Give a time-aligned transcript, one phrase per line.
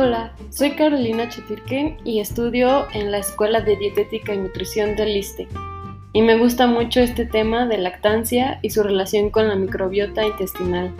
[0.00, 5.48] Hola, soy Carolina Chetirken y estudio en la Escuela de Dietética y Nutrición del ISTE.
[6.12, 10.94] Y me gusta mucho este tema de lactancia y su relación con la microbiota intestinal.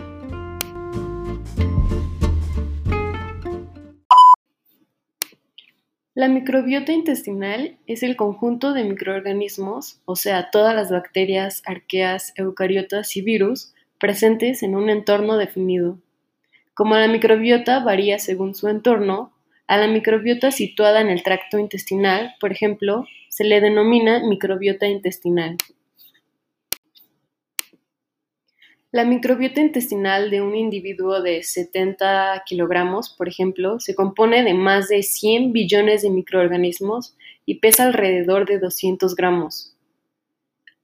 [6.13, 13.15] La microbiota intestinal es el conjunto de microorganismos, o sea, todas las bacterias, arqueas, eucariotas
[13.15, 15.99] y virus presentes en un entorno definido.
[16.79, 19.33] Como la microbiota varía según su entorno,
[19.67, 25.57] a la microbiota situada en el tracto intestinal, por ejemplo, se le denomina microbiota intestinal.
[28.93, 34.87] La microbiota intestinal de un individuo de 70 kilogramos, por ejemplo, se compone de más
[34.87, 37.13] de 100 billones de microorganismos
[37.45, 39.75] y pesa alrededor de 200 gramos.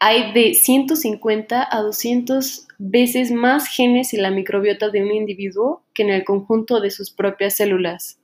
[0.07, 6.03] Hay de 150 a 200 veces más genes en la microbiota de un individuo que
[6.03, 8.19] en el conjunto de sus propias células.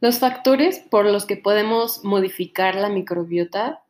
[0.00, 3.82] Los factores por los que podemos modificar la microbiota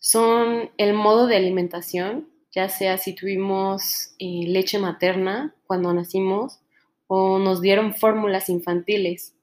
[0.00, 6.60] son el modo de alimentación, ya sea si tuvimos eh, leche materna cuando nacimos
[7.06, 9.34] o nos dieron fórmulas infantiles,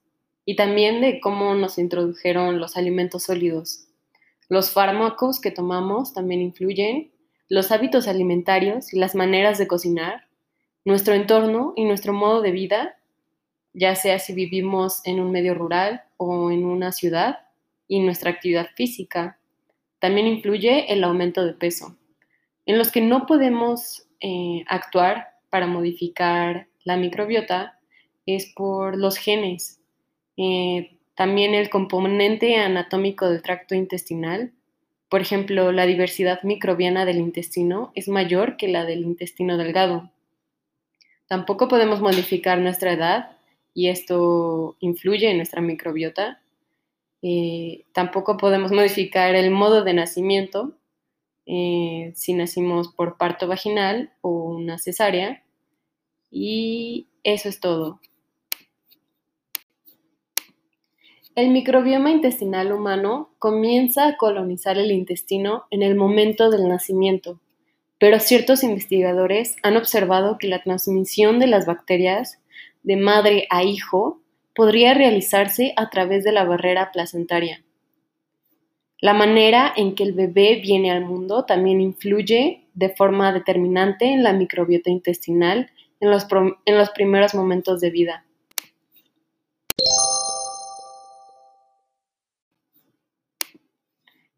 [0.45, 3.87] y también de cómo nos introdujeron los alimentos sólidos.
[4.47, 7.11] Los fármacos que tomamos también influyen,
[7.49, 10.27] los hábitos alimentarios y las maneras de cocinar,
[10.83, 12.97] nuestro entorno y nuestro modo de vida,
[13.73, 17.39] ya sea si vivimos en un medio rural o en una ciudad,
[17.87, 19.39] y nuestra actividad física.
[19.99, 21.95] También influye el aumento de peso
[22.65, 27.79] en los que no podemos eh, actuar para modificar la microbiota
[28.25, 29.79] es por los genes.
[30.37, 34.51] Eh, también el componente anatómico del tracto intestinal,
[35.09, 40.11] por ejemplo, la diversidad microbiana del intestino es mayor que la del intestino delgado.
[41.27, 43.37] Tampoco podemos modificar nuestra edad
[43.73, 46.41] y esto influye en nuestra microbiota.
[47.21, 50.73] Eh, tampoco podemos modificar el modo de nacimiento
[51.45, 55.43] eh, si nacimos por parto vaginal o una cesárea.
[56.31, 57.99] Y eso es todo.
[61.35, 67.41] El microbioma intestinal humano comienza a colonizar el intestino en el momento del nacimiento,
[67.99, 72.39] pero ciertos investigadores han observado que la transmisión de las bacterias
[72.83, 74.21] de madre a hijo
[74.55, 77.61] podría realizarse a través de la barrera placentaria.
[79.01, 84.23] La manera en que el bebé viene al mundo también influye de forma determinante en
[84.23, 85.69] la microbiota intestinal
[85.99, 86.25] en los,
[86.91, 88.25] primeros momentos de vida.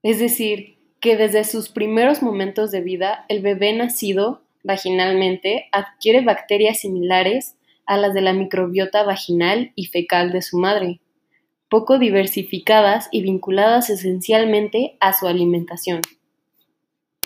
[0.01, 6.79] Es decir, que desde sus primeros momentos de vida el bebé nacido vaginalmente adquiere bacterias
[6.79, 10.99] similares a las de la microbiota vaginal y fecal de su madre
[11.69, 16.01] poco diversificadas y vinculadas esencialmente a su alimentación.